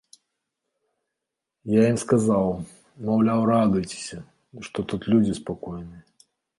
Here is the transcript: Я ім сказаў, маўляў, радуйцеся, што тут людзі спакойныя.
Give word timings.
Я 1.73 1.83
ім 1.91 1.97
сказаў, 2.05 2.47
маўляў, 3.13 3.41
радуйцеся, 3.53 4.17
што 4.73 4.77
тут 4.91 5.01
людзі 5.17 5.33
спакойныя. 5.45 6.03